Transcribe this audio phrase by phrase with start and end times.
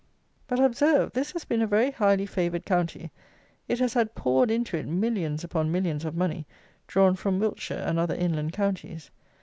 [0.47, 3.11] But, observe, this has been a very highly favoured county:
[3.67, 6.47] it has had poured into it millions upon millions of money,
[6.87, 9.11] drawn from Wiltshire, and other inland counties.